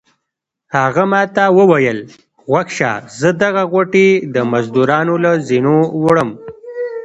[0.77, 1.99] هغه ما ته وویل
[2.49, 6.29] غوږ شه زه دغه غوټې د مزدورانو له زینو وړم.